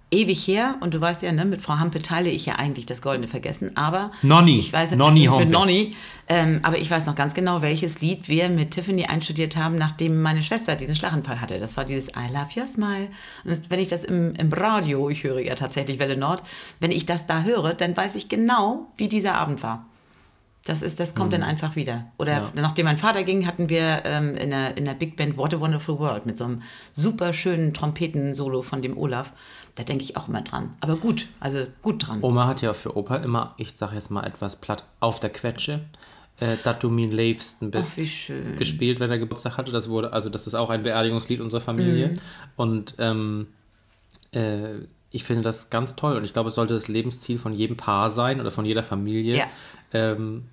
[0.10, 3.02] ewig her und du weißt ja, ne, mit Frau Hampe teile ich ja eigentlich das
[3.02, 4.58] Goldene Vergessen, aber Nonny.
[4.58, 5.46] ich weiß Nonny Hampe.
[5.46, 5.92] Nonny,
[6.30, 10.22] ähm, aber ich weiß noch ganz genau, welches Lied wir mit Tiffany einstudiert haben, nachdem
[10.22, 11.60] meine Schwester diesen Schlaganfall hatte.
[11.60, 13.10] Das war dieses I Love Your Smile.
[13.44, 16.42] Und das, wenn ich das im, im Radio, ich höre ja tatsächlich Welle Nord,
[16.80, 19.86] wenn ich das da höre, dann weiß ich genau, wie dieser Abend war.
[20.70, 22.06] Das, ist, das kommt dann einfach wieder.
[22.18, 22.46] Oder Mhm.
[22.56, 22.62] Ja.
[22.62, 25.60] nachdem mein Vater ging, hatten wir ähm, in, der, in der Big Band What a
[25.60, 26.62] Wonderful World mit so einem
[26.94, 29.34] super schönen Trompetensolo von dem Olaf.
[29.76, 30.74] Da denke ich auch immer dran.
[30.82, 32.20] Aber gut, also gut dran.
[32.22, 35.82] Oma hat ja für Opa immer, ich sag jetzt mal etwas platt, auf der Quetsche,
[36.40, 37.92] äh, dass du mir liebsten bist.
[37.94, 38.56] Ach, wie schön.
[38.58, 39.72] gespielt, wenn er Geburtstag hatte.
[39.72, 42.08] Das wurde, also das ist auch ein Beerdigungslied unserer Familie.
[42.10, 42.14] Mhm.
[42.56, 43.48] Und ähm,
[44.32, 44.80] äh,
[45.12, 48.10] ich finde das ganz toll und ich glaube, es sollte das Lebensziel von jedem Paar
[48.10, 49.46] sein oder von jeder Familie, Ja.
[49.94, 50.46] ähm,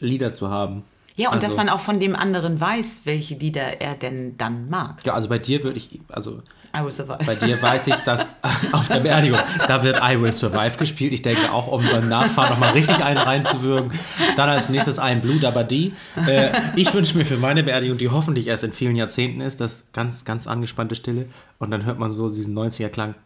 [0.00, 0.82] Lieder zu haben.
[1.16, 4.68] Ja, und dass Also- man auch von dem anderen weiß, welche Lieder er denn dann
[4.70, 5.04] mag.
[5.04, 6.40] Ja, also bei dir würde ich, also
[6.74, 7.18] I will survive.
[7.26, 8.30] bei dir weiß ich, dass
[8.72, 11.12] auf der Beerdigung, da wird I Will Survive gespielt.
[11.12, 13.90] Ich denke auch, um beim Nachfahren nochmal richtig einen reinzuwirken.
[14.36, 15.92] Dann als nächstes ein Blue Dabadi.
[16.26, 19.84] Äh, ich wünsche mir für meine Beerdigung, die hoffentlich erst in vielen Jahrzehnten ist, das
[19.92, 21.26] ganz, ganz angespannte Stille.
[21.58, 23.16] Und dann hört man so diesen 90er-Klang.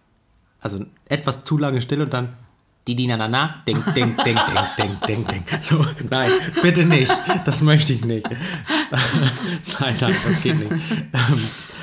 [0.60, 2.30] Also etwas zu lange Stille und dann
[2.86, 6.30] die die na na na ding ding ding ding ding ding ding so nein
[6.62, 7.10] bitte nicht
[7.44, 8.28] das möchte ich nicht
[9.80, 11.40] nein nein das geht nicht ähm,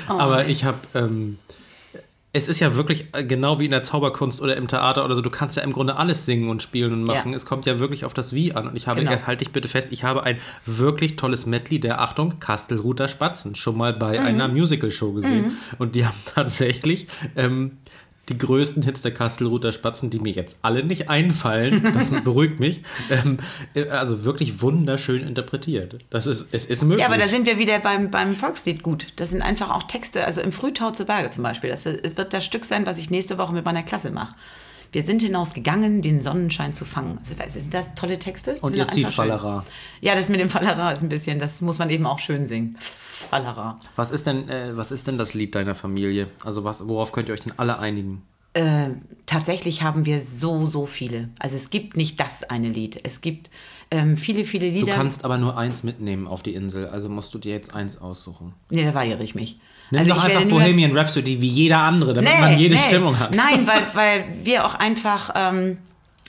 [0.08, 1.38] aber ich habe ähm,
[2.34, 5.20] es ist ja wirklich äh, genau wie in der Zauberkunst oder im Theater oder so,
[5.20, 7.32] du kannst ja im Grunde alles singen und spielen und machen.
[7.32, 7.36] Ja.
[7.36, 8.68] Es kommt ja wirklich auf das Wie an.
[8.68, 9.14] Und ich habe, Genau.
[9.26, 13.76] halte dich bitte fest, ich habe ein wirklich tolles Medley der, Achtung, Kastelruther Spatzen schon
[13.76, 14.24] mal bei Mhm.
[14.24, 15.58] einer Musical-Show gesehen.
[15.78, 17.76] Und die haben tatsächlich ähm,
[18.28, 22.82] die größten Hits der Kastelruther Spatzen, die mir jetzt alle nicht einfallen, das beruhigt mich,
[23.10, 23.38] ähm,
[23.74, 25.96] äh, also wirklich wunderschön interpretiert.
[26.10, 27.00] Das ist, es ist möglich.
[27.00, 29.08] Ja, aber da sind wir wieder beim, beim Volkslied gut.
[29.16, 31.70] Das sind einfach auch Texte, also im Frühtau zu Berge zum Beispiel.
[31.70, 34.34] Das wird das Stück sein, was ich nächste Woche mit meiner Klasse mache.
[34.92, 37.18] Wir sind hinausgegangen, den Sonnenschein zu fangen.
[37.38, 38.56] Also, sind das tolle Texte?
[38.60, 39.10] Und Sind ihr zieht.
[39.10, 39.64] Fallera.
[40.02, 42.76] Ja, das mit dem Fallera ist ein bisschen, das muss man eben auch schön singen.
[42.80, 43.80] Fallera.
[43.96, 46.28] Was ist denn, äh, was ist denn das Lied deiner Familie?
[46.44, 48.22] Also was, worauf könnt ihr euch denn alle einigen?
[48.54, 48.90] Äh,
[49.24, 51.30] tatsächlich haben wir so, so viele.
[51.38, 53.00] Also es gibt nicht das eine Lied.
[53.02, 53.48] Es gibt
[53.90, 54.94] ähm, viele, viele Du Lieder.
[54.94, 58.52] kannst aber nur eins mitnehmen auf die Insel, also musst du dir jetzt eins aussuchen.
[58.68, 59.58] nee, da weigere ich mich.
[59.92, 63.36] Nimm also doch einfach Bohemian Rhapsody wie jeder andere, damit man jede Stimmung hat.
[63.36, 65.76] Nein, weil, weil wir auch einfach, ähm,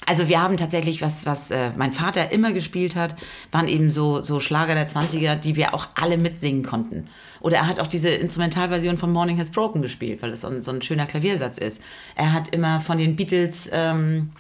[0.06, 3.16] also wir haben tatsächlich, was, was äh, mein Vater immer gespielt hat,
[3.54, 7.08] waren eben so, so Schlager der 20er, die wir auch alle mitsingen konnten.
[7.40, 10.62] Oder er hat auch diese Instrumentalversion von Morning Has Broken gespielt, weil es so ein,
[10.62, 11.82] so ein schöner Klaviersatz ist.
[12.16, 14.32] Er hat immer von den Beatles ähm,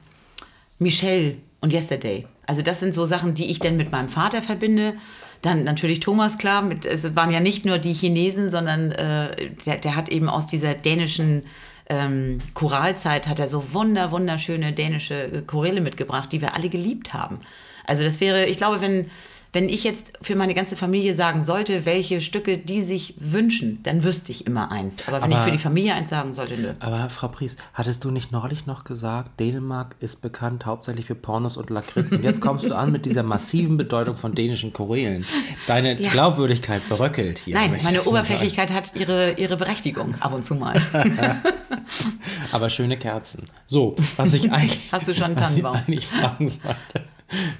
[0.80, 2.28] Michelle und Yesterday.
[2.46, 4.96] Also das sind so Sachen, die ich dann mit meinem Vater verbinde.
[5.44, 9.78] Dann natürlich Thomas, klar, mit, es waren ja nicht nur die Chinesen, sondern äh, der,
[9.78, 11.44] der hat eben aus dieser dänischen
[11.90, 17.14] ähm, Choralzeit hat er so wunder, wunderschöne dänische äh, Choräle mitgebracht, die wir alle geliebt
[17.14, 17.42] haben.
[17.86, 19.12] Also das wäre, ich glaube, wenn,
[19.54, 24.04] wenn ich jetzt für meine ganze Familie sagen sollte, welche Stücke die sich wünschen, dann
[24.04, 25.08] wüsste ich immer eins.
[25.08, 26.74] Aber wenn Aber- ich für die Familie eins sagen sollte, nö.
[26.80, 31.56] Aber Frau Pries, hattest du nicht neulich noch gesagt, Dänemark ist bekannt hauptsächlich für Pornos
[31.58, 35.24] und Lakritz und jetzt kommst du an mit dieser massiven Bedeutung von dänischen Chorälen.
[35.68, 36.10] Deine Ja.
[36.12, 37.54] Glaubwürdigkeit bröckelt hier.
[37.56, 38.08] Nein, meine nur sagen.
[38.08, 40.82] Oberflächlichkeit hat ihre, ihre Berechtigung ab und zu mal.
[42.52, 43.44] Aber schöne Kerzen.
[43.68, 45.76] So, was ich eigentlich, Hast du schon einen was ich Tannenbaum?
[45.88, 47.08] eigentlich fragen sollte.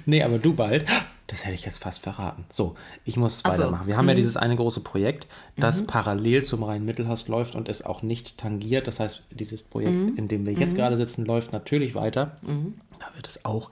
[0.06, 0.84] Nee, aber du bald.
[1.26, 2.44] Das hätte ich jetzt fast verraten.
[2.50, 3.56] So, ich muss Ach so.
[3.56, 3.60] Mhm.
[3.62, 3.86] weitermachen.
[3.86, 8.02] Wir haben ja dieses eine große Projekt, das parallel zum Rhein-Mittelhaus läuft und es auch
[8.02, 8.86] nicht tangiert.
[8.86, 10.16] Das heißt, dieses Projekt, Mhm.
[10.16, 12.36] in dem wir jetzt gerade sitzen, läuft natürlich weiter.
[12.42, 13.70] Da wird es auch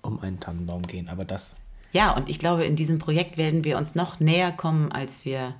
[0.00, 1.08] um einen Tannenbaum gehen.
[1.10, 1.56] Aber das
[1.92, 5.54] Ja, und ich glaube, in diesem Projekt werden wir uns noch näher kommen, als wir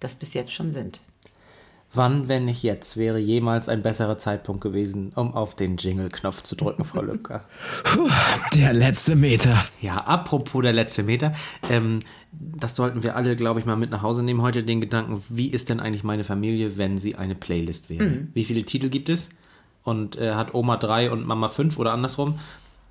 [0.00, 1.00] das bis jetzt schon sind.
[1.92, 6.54] Wann, wenn nicht jetzt, wäre jemals ein besserer Zeitpunkt gewesen, um auf den Jingle-Knopf zu
[6.54, 7.42] drücken, Frau Lübcker?
[8.54, 9.56] Der letzte Meter.
[9.80, 11.32] Ja, apropos der letzte Meter,
[11.68, 11.98] ähm,
[12.32, 14.40] das sollten wir alle, glaube ich, mal mit nach Hause nehmen.
[14.40, 18.04] Heute den Gedanken, wie ist denn eigentlich meine Familie, wenn sie eine Playlist wäre?
[18.04, 18.28] Mhm.
[18.34, 19.28] Wie viele Titel gibt es?
[19.82, 22.38] Und äh, hat Oma drei und Mama fünf oder andersrum?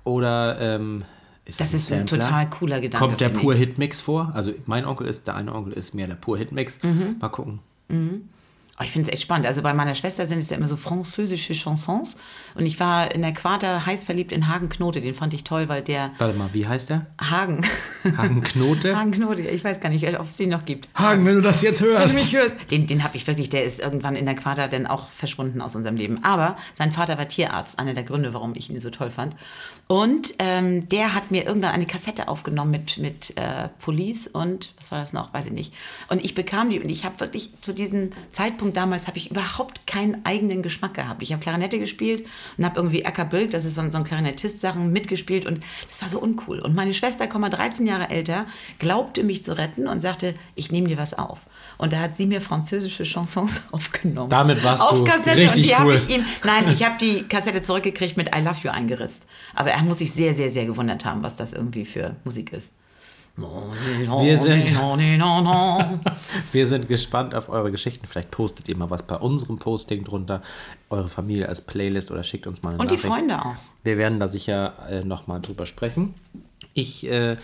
[0.04, 1.04] Oder ähm,
[1.46, 2.20] ist Das es ist ein Sampler?
[2.26, 3.06] total cooler Gedanke.
[3.06, 3.54] Kommt der pur.
[3.54, 4.30] Hitmix vor?
[4.34, 6.82] Also mein Onkel ist, der eine Onkel ist mehr der pur Hitmix.
[6.82, 7.16] Mhm.
[7.18, 7.60] Mal gucken.
[8.80, 9.46] Oh, ich finde es echt spannend.
[9.46, 12.16] Also bei meiner Schwester sind es ja immer so französische Chansons.
[12.54, 15.02] Und ich war in der Quarter heiß verliebt in Hagen Knote.
[15.02, 17.04] Den fand ich toll, weil der Warte mal, wie heißt der?
[17.20, 17.60] Hagen.
[18.16, 18.96] Hagen Knote?
[18.96, 20.88] Hagen Knote, ich weiß gar nicht, ob es den noch gibt.
[20.94, 22.14] Hagen, wenn du das jetzt Wenn hörst.
[22.14, 22.56] du mich hörst.
[22.70, 25.76] Den, den habe ich wirklich, der ist irgendwann in der Quarter dann auch verschwunden aus
[25.76, 26.24] unserem Leben.
[26.24, 29.36] Aber sein Vater war Tierarzt, einer der Gründe, warum ich ihn so toll fand.
[29.90, 34.92] Und ähm, der hat mir irgendwann eine Kassette aufgenommen mit, mit äh, Police und was
[34.92, 35.74] war das noch, weiß ich nicht.
[36.08, 39.88] Und ich bekam die und ich habe wirklich zu diesem Zeitpunkt damals habe ich überhaupt
[39.88, 41.22] keinen eigenen Geschmack gehabt.
[41.24, 42.24] Ich habe Klarinette gespielt
[42.56, 46.00] und habe irgendwie Acker Bilk, das ist so, ein- so ein Klarinettist-Sachen, mitgespielt und das
[46.02, 46.60] war so uncool.
[46.60, 48.46] Und meine Schwester, Komma 13 Jahre älter,
[48.78, 51.46] glaubte mich zu retten und sagte, ich nehme dir was auf.
[51.78, 54.30] Und da hat sie mir französische Chansons aufgenommen.
[54.30, 55.96] Damit warst auf du Kassette richtig und die habe cool.
[55.96, 59.24] ich ihm, nein, ich habe die Kassette zurückgekriegt mit I Love You eingeritzt.
[59.52, 62.72] Aber er muss sich sehr, sehr, sehr gewundert haben, was das irgendwie für Musik ist.
[63.36, 64.70] Wir sind-
[66.52, 68.06] Wir sind gespannt auf eure Geschichten.
[68.06, 70.42] Vielleicht postet ihr mal was bei unserem Posting drunter,
[70.90, 73.12] eure Familie als Playlist oder schickt uns mal eine Und die Nachricht.
[73.14, 73.54] Freunde auch.
[73.84, 76.14] Wir werden da sicher äh, nochmal drüber sprechen.
[76.74, 77.36] Ich äh,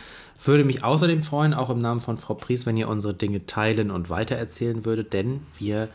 [0.44, 3.90] würde mich außerdem freuen, auch im Namen von Frau Pries, wenn ihr unsere Dinge teilen
[3.90, 5.88] und weitererzählen würdet, denn wir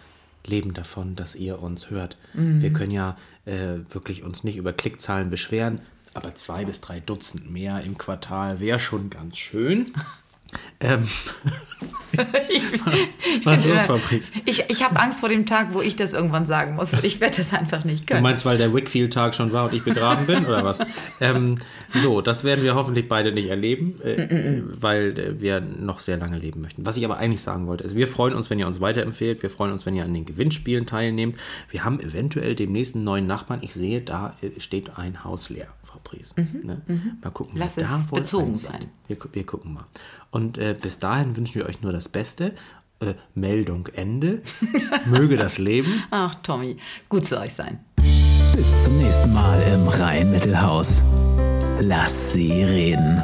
[0.47, 2.17] leben davon, dass ihr uns hört.
[2.33, 2.61] Mhm.
[2.61, 5.79] Wir können ja äh, wirklich uns nicht über Klickzahlen beschweren,
[6.13, 9.93] aber zwei bis drei Dutzend mehr im Quartal wäre schon ganz schön.
[10.79, 11.07] Ähm,
[13.43, 14.31] was ist los, Frau Pries?
[14.45, 16.93] Ich, ich habe Angst vor dem Tag, wo ich das irgendwann sagen muss.
[17.03, 18.23] Ich werde das einfach nicht Du können.
[18.23, 20.79] meinst, weil der Wickfield-Tag schon war und ich begraben bin, oder was?
[21.19, 21.55] Ähm,
[22.01, 26.37] so, das werden wir hoffentlich beide nicht erleben, äh, weil äh, wir noch sehr lange
[26.37, 26.83] leben möchten.
[26.83, 29.43] Was ich aber eigentlich sagen wollte, ist, wir freuen uns, wenn ihr uns weiterempfehlt.
[29.43, 31.39] Wir freuen uns, wenn ihr an den Gewinnspielen teilnehmt.
[31.69, 33.59] Wir haben eventuell demnächst einen neuen Nachbarn.
[33.61, 36.33] Ich sehe, da äh, steht ein Haus leer, Frau Pries.
[36.35, 36.81] Ne?
[37.23, 38.85] Mal gucken, Lass es da bezogen sein.
[39.07, 39.85] Wir, wir gucken mal.
[40.31, 42.53] Und äh, bis dahin wünschen wir euch nur das Beste.
[42.99, 44.41] Äh, Meldung Ende.
[45.05, 46.03] Möge das Leben.
[46.11, 46.77] Ach, Tommy,
[47.09, 47.79] gut zu euch sein.
[48.55, 51.01] Bis zum nächsten Mal im Rhein-Mittelhaus.
[51.81, 53.23] Lass sie reden.